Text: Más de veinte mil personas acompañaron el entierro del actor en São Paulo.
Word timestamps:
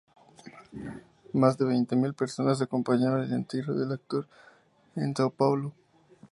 Más 1.31 1.59
de 1.59 1.65
veinte 1.65 1.95
mil 1.95 2.15
personas 2.15 2.59
acompañaron 2.59 3.21
el 3.21 3.33
entierro 3.33 3.75
del 3.75 3.91
actor 3.91 4.27
en 4.95 5.13
São 5.13 5.31
Paulo. 5.31 5.73